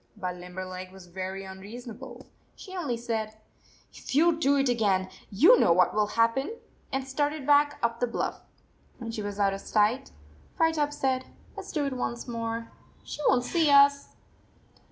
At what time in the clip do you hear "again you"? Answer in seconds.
4.67-5.59